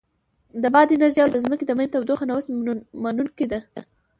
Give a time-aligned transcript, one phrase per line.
[0.61, 2.47] د باد انرژي او د ځمکې د منځ تودوخه نوښت
[3.03, 3.59] منونکې ده.